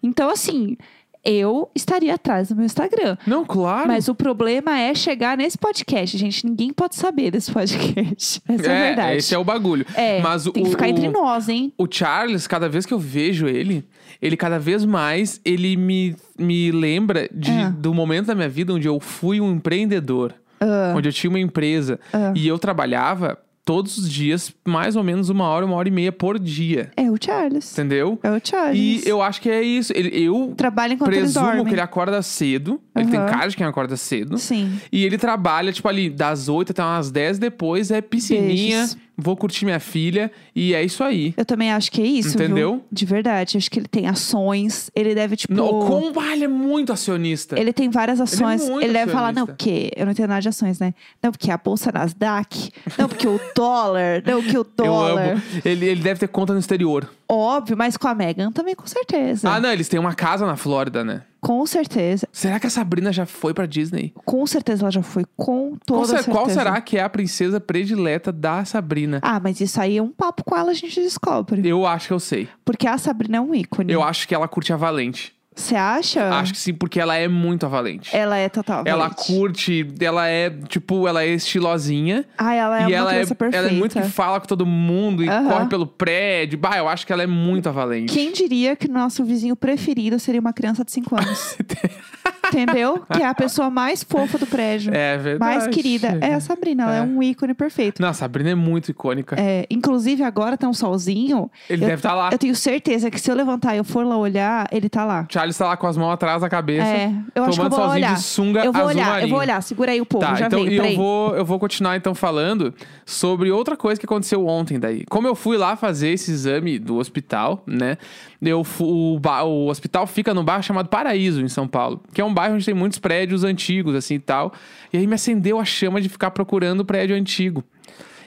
[0.03, 0.77] Então, assim,
[1.23, 3.17] eu estaria atrás do meu Instagram.
[3.27, 3.87] Não, claro.
[3.87, 6.45] Mas o problema é chegar nesse podcast, gente.
[6.45, 8.41] Ninguém pode saber desse podcast.
[8.49, 9.17] Essa é, a verdade.
[9.17, 9.85] Esse é o bagulho.
[9.95, 11.71] É, Mas o, tem que ficar o- entre nós, hein?
[11.77, 13.85] O Charles, cada vez que eu vejo ele,
[14.21, 17.69] ele cada vez mais, ele me, me lembra de, Ah.
[17.69, 20.33] do momento da minha vida onde eu fui um empreendedor.
[20.59, 20.93] Ah.
[20.95, 21.99] Onde eu tinha uma empresa.
[22.13, 22.33] Ah.
[22.35, 26.11] E eu trabalhava todos os dias, mais ou menos uma hora, uma hora e meia
[26.11, 26.91] por dia.
[26.97, 27.71] É o Charles.
[27.73, 28.19] Entendeu?
[28.23, 29.05] É o Charles.
[29.05, 29.93] E eu acho que é isso.
[29.95, 31.65] Ele, eu Trabalha enquanto presumo dormem.
[31.65, 32.81] que ele acorda cedo.
[32.95, 34.37] Ele tem cara de quem acorda cedo.
[34.37, 34.79] Sim.
[34.91, 38.97] E ele trabalha, tipo, ali, das 8 até umas 10 depois, é piscininha, Beijos.
[39.21, 41.33] Vou curtir minha filha, e é isso aí.
[41.37, 42.45] Eu também acho que é isso, viu?
[42.45, 42.85] Entendeu?
[42.91, 43.57] De verdade.
[43.57, 44.89] Acho que ele tem ações.
[44.95, 45.53] Ele deve, tipo...
[45.53, 47.59] Não, como ah, ele é muito acionista.
[47.59, 48.67] Ele tem várias ações.
[48.67, 50.93] muito Ele, deve falar, não, porque eu não entendo nada de ações, né?
[51.21, 52.71] Não, porque a bolsa Nasdaq.
[52.97, 54.23] Não, porque o dólar.
[54.25, 55.41] Não, que o dólar.
[55.63, 57.09] Ele, ele deve ter conta no exterior.
[57.33, 59.49] Óbvio, mas com a Megan também, com certeza.
[59.49, 61.23] Ah, não, eles têm uma casa na Flórida, né?
[61.39, 62.27] Com certeza.
[62.29, 64.13] Será que a Sabrina já foi pra Disney?
[64.25, 65.23] Com certeza ela já foi.
[65.37, 66.31] Com toda Qual, certeza.
[66.31, 69.19] qual será que é a princesa predileta da Sabrina?
[69.23, 71.65] Ah, mas isso aí é um papo com ela, a gente descobre.
[71.67, 72.49] Eu acho que eu sei.
[72.65, 73.93] Porque a Sabrina é um ícone.
[73.93, 75.33] Eu acho que ela curte a Valente.
[75.53, 76.29] Você acha?
[76.29, 78.15] Acho que sim, porque ela é muito a Valente.
[78.15, 78.83] Ela é total.
[78.85, 82.25] Ela curte, ela é, tipo, ela é estilosinha.
[82.37, 83.57] Ah, ela é e uma ela é, criança perfeita.
[83.67, 86.57] ela é muito que fala com todo mundo e corre pelo prédio.
[86.57, 88.13] Bah, eu acho que ela é muito a Valente.
[88.13, 91.57] Quem diria que nosso vizinho preferido seria uma criança de 5 anos?
[92.47, 93.05] Entendeu?
[93.11, 94.93] Que é a pessoa mais fofa do prédio.
[94.93, 95.39] É verdade.
[95.39, 96.17] mais querida.
[96.21, 97.01] É a Sabrina, ela é, É.
[97.01, 98.01] um ícone perfeito.
[98.01, 99.35] Não, a Sabrina é muito icônica.
[99.39, 101.49] É, inclusive, agora tá um solzinho.
[101.69, 102.29] Ele eu, deve estar lá.
[102.31, 105.25] Eu tenho certeza que se eu levantar e eu for lá olhar, ele tá lá.
[105.41, 106.85] Charles tá lá com as mãos atrás da cabeça.
[106.87, 108.13] É, eu acho que eu tomando vou sozinho olhar.
[108.15, 109.29] de sunga eu vou azul olhar, eu marinho.
[109.29, 109.61] vou olhar.
[109.63, 112.13] Segura aí o povo, Tá, já então veio, e eu vou, eu vou continuar então
[112.13, 112.73] falando
[113.05, 115.03] sobre outra coisa que aconteceu ontem daí.
[115.09, 117.97] Como eu fui lá fazer esse exame do hospital, né?
[118.41, 122.33] Eu o, o hospital fica num bairro chamado Paraíso, em São Paulo, que é um
[122.33, 124.53] bairro onde tem muitos prédios antigos assim e tal.
[124.93, 127.63] E aí me acendeu a chama de ficar procurando prédio antigo.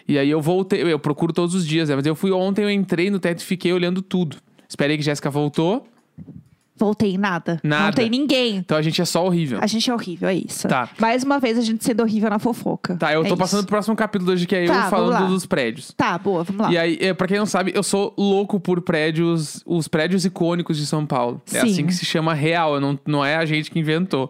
[0.07, 1.97] E aí eu voltei, eu procuro todos os dias, né?
[1.97, 4.37] Mas eu fui ontem, eu entrei no teto e fiquei olhando tudo.
[4.69, 5.87] Esperei que Jéssica voltou.
[6.77, 7.61] Voltei, nada.
[7.63, 7.97] Não Nada.
[7.97, 8.57] tem ninguém.
[8.57, 9.59] Então a gente é só horrível.
[9.63, 10.67] A gente é horrível, é isso.
[10.67, 10.89] Tá.
[10.99, 12.97] Mais uma vez a gente sendo horrível na fofoca.
[12.97, 13.37] Tá, eu É tô isso.
[13.37, 15.93] passando pro próximo capítulo hoje, que é Tá, eu falando dos prédios.
[15.97, 16.73] Tá, boa, vamos lá.
[16.73, 20.77] E aí, é, pra quem não sabe, eu sou louco por prédios, os prédios icônicos
[20.77, 21.41] de São Paulo.
[21.53, 21.71] É Sim.
[21.71, 24.29] assim que se chama real, não, não é a gente que inventou.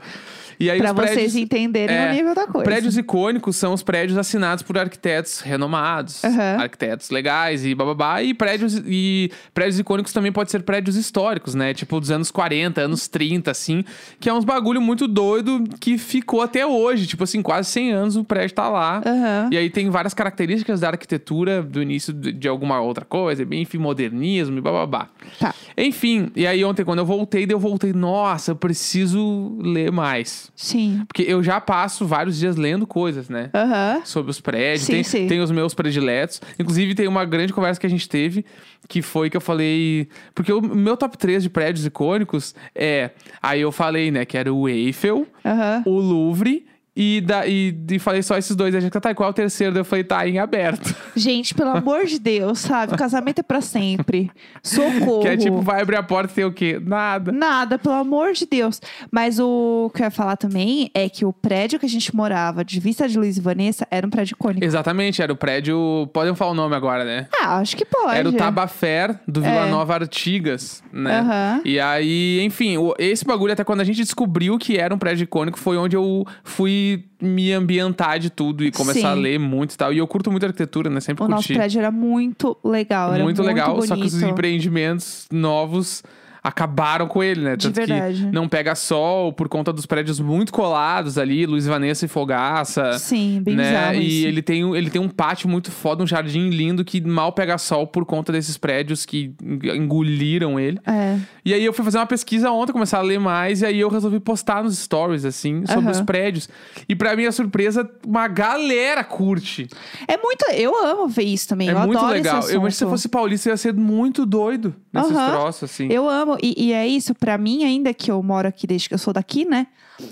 [0.58, 2.64] E aí Pra os prédios, vocês entenderem é, o nível da coisa.
[2.64, 6.58] prédios icônicos são os prédios assinados por arquitetos renomados, Aham.
[6.60, 8.22] arquitetos legais e bababá.
[8.22, 11.74] E prédios, e prédios icônicos também pode ser prédios históricos, né?
[11.74, 13.84] Tipo dos anos 40, anos 30, assim.
[14.20, 17.06] Que é uns bagulho muito doido que ficou até hoje.
[17.06, 19.02] Tipo assim, quase 100 anos o prédio tá lá.
[19.04, 19.48] Aham.
[19.52, 24.58] E aí tem várias características da arquitetura do início de alguma outra coisa, enfim, modernismo
[24.58, 25.08] e bababá.
[25.38, 25.54] Tá.
[25.76, 30.43] Enfim, e aí ontem quando eu voltei, eu voltei, nossa, eu preciso ler mais.
[30.54, 31.04] Sim.
[31.06, 33.50] Porque eu já passo vários dias lendo coisas, né?
[33.54, 34.00] Aham.
[34.04, 35.26] Sobre os prédios, Sim, tem, sim.
[35.26, 36.40] tem os meus prediletos.
[36.58, 38.44] Inclusive, tem uma grande conversa que a gente teve,
[38.88, 40.08] que foi que eu falei.
[40.34, 43.10] Porque o meu top 3 de prédios icônicos é.
[43.42, 45.82] Aí eu falei, né, que era o Eiffel, Aham.
[45.86, 46.66] o Louvre.
[46.96, 48.72] E, da, e, e falei só esses dois.
[48.74, 49.76] A gente tá, e qual é o terceiro?
[49.76, 50.94] Eu falei, tá em aberto.
[51.16, 52.94] Gente, pelo amor de Deus, sabe?
[52.94, 54.30] O casamento é pra sempre.
[54.62, 55.20] Socorro.
[55.20, 56.80] Que é tipo, vai abrir a porta e tem o quê?
[56.80, 57.32] Nada.
[57.32, 58.80] Nada, pelo amor de Deus.
[59.10, 62.64] Mas o que eu ia falar também é que o prédio que a gente morava,
[62.64, 64.64] de Vista de Luiz e Vanessa, era um prédio icônico.
[64.64, 66.08] Exatamente, era o prédio.
[66.12, 67.26] Podem falar o nome agora, né?
[67.40, 68.16] Ah, acho que pode.
[68.16, 69.70] Era o Tabafer do Vila É.
[69.70, 71.18] Nova Artigas, né?
[71.18, 71.60] Aham.
[71.64, 75.58] E aí, enfim, esse bagulho, até quando a gente descobriu que era um prédio icônico,
[75.58, 76.83] foi onde eu fui
[77.20, 79.06] me ambientar de tudo e começar Sim.
[79.06, 79.92] a ler muito e tal.
[79.92, 81.00] E eu curto muito arquitetura, né?
[81.00, 81.54] Sempre O nosso curti.
[81.54, 83.12] prédio era muito legal.
[83.14, 83.88] Era muito, muito, legal, bonito.
[83.88, 86.02] só que os empreendimentos novos
[86.44, 87.56] acabaram com ele, né?
[87.56, 88.18] De Tanto verdade.
[88.26, 92.98] que não pega sol por conta dos prédios muito colados ali, Luiz Vanessa e Fogaça.
[92.98, 93.64] Sim, bem né?
[93.64, 94.28] bizarro E isso.
[94.28, 97.56] ele tem, um- ele tem um pátio muito foda, um jardim lindo que mal pega
[97.56, 99.32] sol por conta desses prédios que
[99.74, 100.78] engoliram ele.
[100.86, 101.18] É.
[101.44, 103.88] E aí eu fui fazer uma pesquisa ontem, começar a ler mais, e aí eu
[103.88, 105.90] resolvi postar nos stories, assim, sobre Aham.
[105.90, 106.48] os prédios.
[106.88, 109.68] E pra minha surpresa, uma galera curte.
[110.06, 110.44] É muito.
[110.52, 111.68] Eu amo ver isso também.
[111.68, 112.36] é eu muito legal.
[112.48, 115.30] Eu acho que se eu fosse paulista, eu ia ser muito doido nesses Aham.
[115.30, 115.88] troços, assim.
[115.90, 116.33] Eu amo.
[116.42, 119.12] E, e é isso, pra mim, ainda que eu moro aqui desde que eu sou
[119.12, 119.66] daqui, né?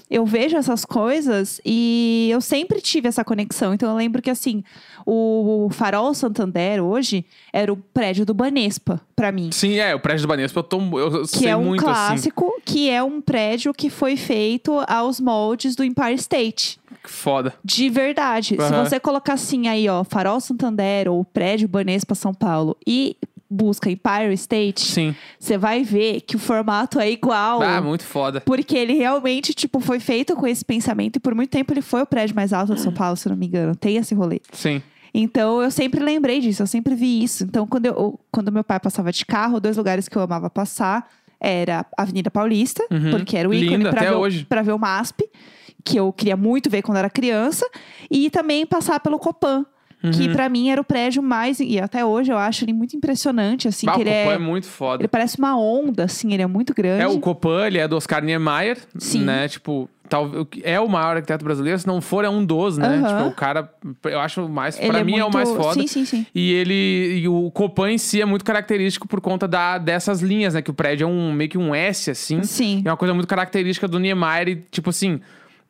[0.09, 3.75] Eu vejo essas coisas e eu sempre tive essa conexão.
[3.75, 4.63] Então eu lembro que, assim,
[5.05, 9.51] o Farol Santander hoje era o prédio do Banespa, pra mim.
[9.53, 11.93] Sim, é, o prédio do Banespa, eu, tô, eu Que sei é um muito assim.
[11.93, 16.79] clássico, que é um prédio que foi feito aos moldes do Empire State.
[17.03, 17.53] Que foda.
[17.65, 18.55] De verdade.
[18.55, 18.85] Se Aham.
[18.85, 23.17] você colocar assim aí, ó, Farol Santander ou Prédio Banespa São Paulo e
[23.53, 25.15] busca Empire State, Sim.
[25.39, 27.63] você vai ver que o formato é igual.
[27.63, 28.41] Ah, muito foda.
[28.41, 32.03] Porque ele realmente, tipo, foi feito com esse pensamento e por muito tempo ele foi
[32.03, 33.75] o prédio mais alto de São Paulo, se não me engano.
[33.77, 34.41] Tem esse rolê.
[34.53, 34.81] Sim.
[35.15, 37.45] Então eu sempre lembrei disso, eu sempre vi isso.
[37.45, 41.07] Então quando, eu, quando meu pai passava de carro, dois lugares que eu amava passar
[41.39, 43.11] era a Avenida Paulista, Uhum.
[43.11, 44.45] porque era o ícone Linda, pra ver, hoje.
[44.47, 45.25] pra ver o MASP,
[45.85, 47.69] que eu queria muito ver quando era criança,
[48.11, 49.67] e também passar pelo Copan.
[50.11, 50.33] Que Uhum.
[50.33, 51.61] pra mim era o prédio mais.
[51.61, 54.35] E até hoje eu acho ele muito impressionante, assim, Bah, que o ele Copan é...
[54.35, 54.39] é.
[54.39, 55.03] muito foda.
[55.03, 57.03] Ele parece uma onda, assim, ele é muito grande.
[57.03, 59.23] É, o Copan, ele é do Oscar Niemeyer, Sim.
[59.23, 59.47] né?
[59.47, 59.89] Tipo,
[60.65, 62.87] é o maior arquiteto brasileiro, se não for, é um dos, né?
[62.99, 63.17] Aham.
[63.19, 63.73] Tipo, o cara,
[64.05, 65.81] eu acho mais, Ele pra é mim é o mais muito- foda.
[65.81, 66.27] Sim, sim, sim.
[66.35, 70.55] E ele, e o Copan em si é muito característico por conta da, dessas linhas,
[70.55, 70.63] né?
[70.63, 72.43] Que o prédio é um, meio que um S, assim.
[72.43, 72.83] Sim.
[72.85, 75.21] É uma coisa muito característica do Niemeyer e, tipo assim...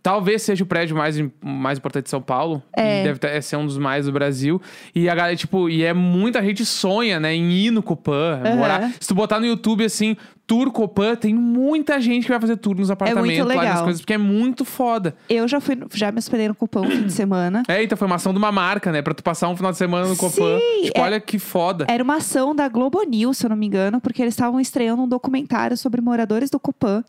[0.02, 2.60] Talvez seja o prédio mais, mais importante de São Paulo.
[2.76, 3.00] É.
[3.00, 4.60] E deve ter- ser um dos mais do Brasil.
[4.94, 8.56] E a galera, tipo, e é muita gente sonha, né, em ir no Copan, Aham.
[8.56, 8.90] morar.
[8.98, 12.74] Se tu botar no YouTube assim, Tour Copan, tem muita gente que vai fazer tour
[12.76, 13.84] nos apartamentos lá nas legal.
[13.84, 15.14] coisas, porque é muito foda.
[15.30, 17.62] Eu já fui, já me hospedei no Cupom um fim de semana.
[17.68, 19.02] É, então foi uma ação de uma marca, né?
[19.02, 20.58] Pra tu passar um final de semana no Copan.
[20.58, 21.86] Sim, Tipo, é- olha que foda.
[21.88, 25.00] Era uma ação da Globo News, se eu não me engano, porque eles estavam estreando
[25.02, 27.04] um documentário sobre moradores do Copan.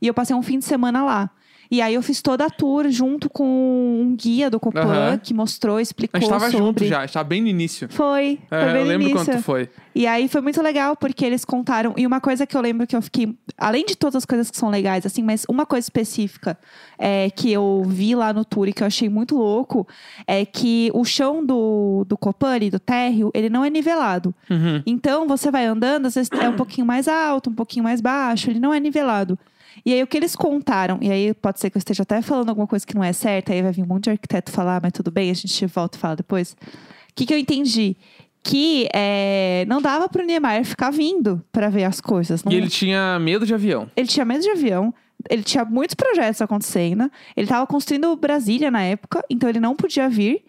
[0.00, 1.30] E eu passei um fim de semana lá.
[1.70, 5.18] E aí eu fiz toda a tour junto com um guia do Copan Aham.
[5.18, 6.58] que mostrou, explicou A gente tava sobre.
[6.66, 7.88] junto já, a gente tava bem no início.
[7.90, 9.26] Foi, É, foi bem eu no lembro início.
[9.26, 9.68] quando tu foi.
[9.94, 11.94] E aí foi muito legal, porque eles contaram.
[11.96, 13.34] E uma coisa que eu lembro que eu fiquei.
[13.56, 16.58] Além de todas as coisas que são legais, assim, mas uma coisa específica
[16.98, 19.86] é, que eu vi lá no tour e que eu achei muito louco
[20.26, 24.34] é que o chão do, do Copan, ali, do térreo, ele não é nivelado.
[24.50, 24.82] Uhum.
[24.86, 28.50] Então você vai andando, às vezes é um pouquinho mais alto, um pouquinho mais baixo,
[28.50, 29.38] ele não é nivelado.
[29.86, 32.48] E aí o que eles contaram, e aí pode ser que eu esteja até falando
[32.48, 34.92] alguma coisa que não é certa, aí vai vir um monte de arquiteto falar, mas
[34.92, 36.52] tudo bem, a gente volta e fala depois.
[36.52, 37.96] O que, que eu entendi?
[38.42, 42.42] Que é, não dava pro Niemeyer ficar vindo para ver as coisas.
[42.42, 43.88] Não- E ele tinha medo de avião.
[43.96, 44.92] ele tinha medo de avião,
[45.30, 50.08] ele tinha muitos projetos acontecendo, ele tava construindo Brasília na época, então ele não podia
[50.08, 50.44] vir.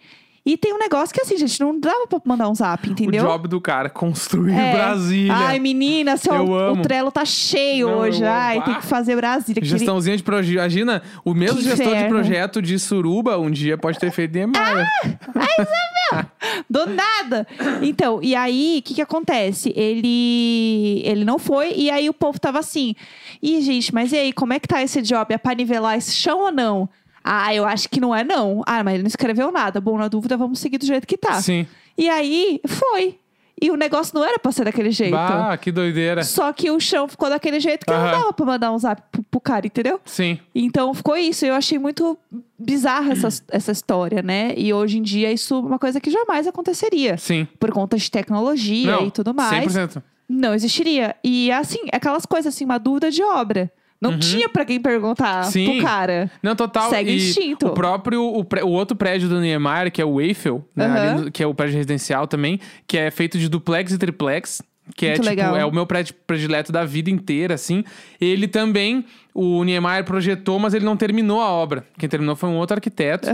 [0.50, 3.22] E tem um negócio que assim, gente, não dava pra mandar um zap, entendeu?
[3.22, 4.72] O job do cara, construir É.
[4.72, 5.34] Brasília.
[5.34, 6.82] Ai, menina, seu, Eu o amo.
[6.82, 8.24] Trello tá cheio Não, hoje.
[8.24, 8.78] Ai, tem Ah.
[8.78, 9.62] que fazer Brasília.
[9.62, 10.54] Gestãozinha de projeto.
[10.58, 12.08] Imagina, o mesmo Que gestor de inferno.
[12.08, 14.86] projeto de Suruba um dia pode ter feito Niemeyer.
[16.70, 17.46] Do nada!
[17.82, 19.72] Então, e aí, o que que acontece?
[19.76, 22.94] Ele, ele não foi, e aí o povo tava assim,
[23.42, 25.32] ih, gente, mas e aí, como é que tá esse job?
[25.32, 26.88] É pra nivelar esse chão ou não?
[27.30, 28.62] Ah, eu acho que não é não.
[28.66, 29.82] Ah, mas ele não escreveu nada.
[29.82, 31.42] Bom, na dúvida, vamos seguir do jeito que tá.
[31.42, 31.66] Sim.
[31.96, 33.18] E aí, foi.
[33.60, 35.10] E o negócio não era pra ser daquele jeito.
[35.12, 36.24] Bah, que doideira.
[36.24, 38.10] Só que o chão ficou daquele jeito que não Aham.
[38.12, 40.00] dava pra mandar um zap pro, pro cara, entendeu?
[40.06, 40.38] Sim.
[40.54, 41.44] Então ficou isso.
[41.44, 42.16] Eu achei muito
[42.58, 44.54] bizarra essa, essa história, né?
[44.56, 47.18] E hoje em dia isso é uma coisa que jamais aconteceria.
[47.18, 47.46] Sim.
[47.58, 49.70] Por conta de tecnologia Não, e tudo mais.
[49.74, 50.02] 100%.
[50.28, 51.16] Não existiria.
[51.24, 53.70] E assim, aquelas coisas assim, uma dúvida de obra.
[54.00, 55.50] Não tinha pra quem perguntar Uhum.
[55.50, 55.64] Sim.
[55.78, 56.30] pro cara.
[56.42, 56.88] Não, total.
[56.90, 57.66] Segue e instinto.
[57.66, 61.30] O próprio, o, o outro prédio do Niemeyer, que é o Eiffel, né, ali no-
[61.32, 64.62] que é o prédio residencial também, que é feito de duplex e triplex.
[64.96, 65.56] Que é Muito tipo, legal.
[65.56, 67.84] é o meu prédio predileto da vida inteira, assim.
[68.20, 71.84] Ele também, o Niemeyer projetou, mas ele não terminou a obra.
[71.98, 73.28] Quem terminou foi um outro arquiteto.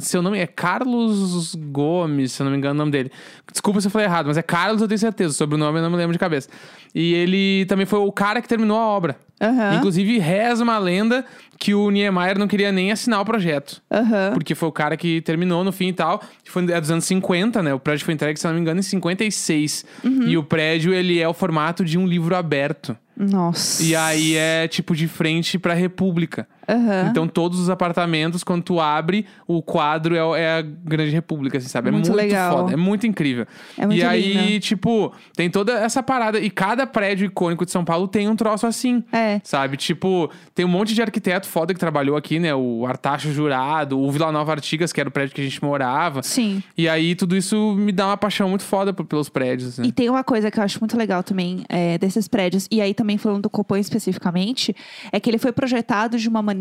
[0.00, 3.10] Seu nome é Carlos Gomes, se eu não me engano o nome dele.
[3.50, 5.34] Desculpa se eu falei errado, mas é Carlos, eu tenho certeza.
[5.34, 6.48] Sobre o nome eu não me lembro de cabeça.
[6.94, 9.16] E ele também foi o cara que terminou a obra.
[9.40, 9.74] Aham.
[9.76, 11.24] Inclusive, reza uma lenda
[11.62, 13.80] que o Niemeyer não queria nem assinar o projeto.
[13.88, 14.32] Aham.
[14.34, 16.20] Porque foi o cara que terminou no fim e tal.
[16.44, 17.72] Foi é dos anos 50, né?
[17.72, 19.84] O prédio foi entregue, se não me engano, em 56.
[20.02, 20.22] Uhum.
[20.26, 22.98] E o prédio, ele é o formato de um livro aberto.
[23.16, 23.80] Nossa.
[23.80, 26.48] E aí é, tipo, de frente pra República.
[26.68, 27.08] Aham.
[27.10, 31.68] Então, todos os apartamentos, quando tu abre, o quadro é, é a Grande República, assim,
[31.68, 31.90] sabe?
[31.90, 32.58] Muito é muito legal.
[32.58, 33.46] foda, é muito incrível.
[33.76, 34.60] É muito e aí, lindo.
[34.60, 36.38] tipo, tem toda essa parada.
[36.38, 39.02] E cada prédio icônico de São Paulo tem um troço assim.
[39.12, 39.40] É.
[39.44, 39.76] Sabe?
[39.76, 42.54] Tipo, tem um monte de arquiteto foda que trabalhou aqui, né?
[42.54, 46.22] O Artacho Jurado, o Vila Nova Artigas, que era o prédio que a gente morava.
[46.22, 46.62] Sim.
[46.76, 49.70] E aí, tudo isso me dá uma paixão muito foda pelos prédios.
[49.70, 49.88] Assim.
[49.88, 52.94] E tem uma coisa que eu acho muito legal também é, desses prédios, e aí
[52.94, 54.74] também falando do Copan especificamente,
[55.10, 56.51] é que ele foi projetado de uma maneira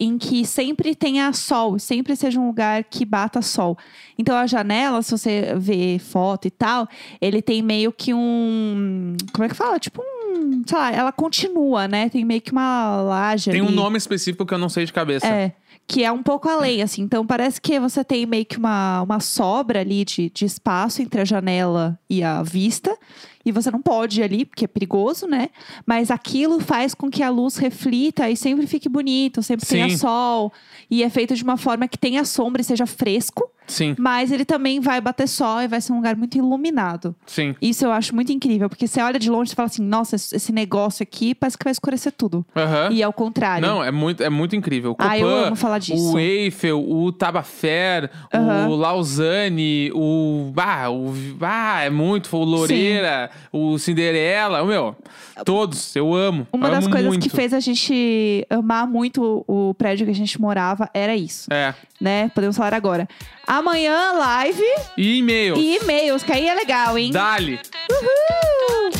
[0.00, 3.76] em que sempre tenha sol, sempre seja um lugar que bata sol.
[4.18, 6.88] Então a janela, se você vê foto e tal,
[7.20, 9.16] ele tem meio que um.
[9.32, 9.78] Como é que fala?
[9.78, 10.62] Tipo um.
[10.66, 12.08] Sei lá, ela continua, né?
[12.08, 13.76] Tem meio que uma laje Tem um ali.
[13.76, 15.26] nome específico que eu não sei de cabeça.
[15.26, 15.52] É.
[15.86, 17.02] Que é um pouco além, assim.
[17.02, 21.20] Então, parece que você tem meio que uma, uma sobra ali de, de espaço entre
[21.20, 22.96] a janela e a vista.
[23.44, 25.50] E você não pode ir ali, porque é perigoso, né?
[25.86, 29.96] Mas aquilo faz com que a luz reflita e sempre fique bonito, sempre tenha Sim.
[29.98, 30.52] sol.
[30.90, 33.50] E é feito de uma forma que tenha sombra e seja fresco.
[33.66, 37.16] Sim, Mas ele também vai bater sol e vai ser um lugar muito iluminado.
[37.26, 37.54] sim.
[37.62, 40.52] Isso eu acho muito incrível, porque você olha de longe e fala assim: nossa, esse
[40.52, 42.44] negócio aqui parece que vai escurecer tudo.
[42.54, 42.90] Aham.
[42.92, 43.66] E ao contrário.
[43.66, 44.90] Não, é muito, é muito incrível.
[44.92, 46.12] O Ah, eu Copan, amo falar disso.
[46.12, 48.68] O Eiffel, o Tabafer, Aham.
[48.68, 50.52] o Lausanne, o.
[50.58, 51.14] Ah, o.
[51.40, 52.36] Ah, é muito.
[52.36, 54.62] O Loureira, o Cinderela.
[54.62, 54.96] o Meu,
[55.44, 55.94] todos.
[55.96, 56.46] Eu amo.
[56.52, 57.22] Uma das amo coisas muito.
[57.22, 61.74] que fez a gente amar muito o prédio que a gente morava era isso, É.
[62.00, 62.30] né?
[62.34, 63.08] Podemos falar agora.
[63.46, 64.62] Amanhã, live
[64.96, 65.56] E e-mail.
[65.56, 67.10] e e-mails, que aí é legal, hein?
[67.12, 67.60] Dali.
[67.90, 68.90] Uhul!